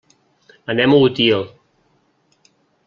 [0.75, 1.47] Anem a Utiel.